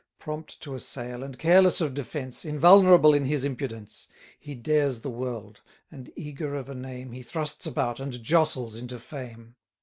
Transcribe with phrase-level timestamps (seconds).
[0.17, 4.07] Prompt to assail, and careless of defence, Invulnerable in his impudence,
[4.39, 8.99] He dares the world; and, eager of a name, He thrusts about, and jostles into
[8.99, 9.57] fame.